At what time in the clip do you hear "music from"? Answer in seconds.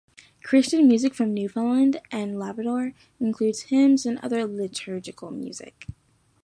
0.87-1.31